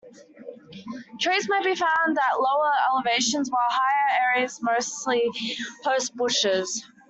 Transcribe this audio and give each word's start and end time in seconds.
Trees 1.19 1.47
may 1.47 1.61
be 1.63 1.75
found 1.75 2.17
at 2.17 2.39
lower 2.41 2.71
elevations, 2.91 3.51
while 3.51 3.61
higher 3.69 4.33
areas 4.33 4.59
mostly 4.63 5.29
host 5.83 6.15
bushes. 6.15 6.83